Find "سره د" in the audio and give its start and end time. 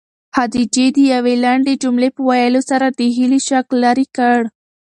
2.69-2.99